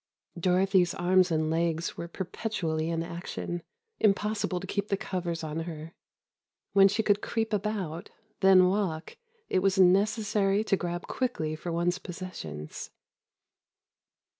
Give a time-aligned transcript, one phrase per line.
[0.35, 3.61] Dorothy's arms and legs were perpetually in action...
[3.99, 5.93] impossible to keep the covers on her.
[6.73, 8.09] When she could creep about,
[8.39, 9.17] then walk,
[9.47, 12.89] it was necessary to grab quickly for one's possessions.